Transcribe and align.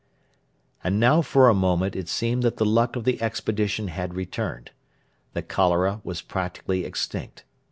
And 0.83 0.99
now 0.99 1.21
for 1.21 1.47
a 1.47 1.53
moment 1.53 1.95
it 1.95 2.09
seemed 2.09 2.41
that 2.41 2.57
the 2.57 2.65
luck 2.65 2.95
of 2.95 3.03
the 3.03 3.21
expedition 3.21 3.89
had 3.89 4.15
returned. 4.15 4.71
The 5.33 5.43
cholera 5.43 6.01
was 6.03 6.23
practically 6.23 6.85
extinct. 6.85 7.43